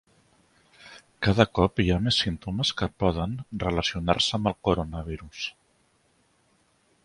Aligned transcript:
Cada 1.25 1.45
cop 1.59 1.81
hi 1.83 1.91
ha 1.91 1.97
més 2.07 2.17
símptomes 2.23 2.73
que 2.81 2.89
poden 3.03 3.37
relacionar-se 3.65 4.35
amb 4.41 4.53
el 4.53 4.59
coronavirus 4.69 5.47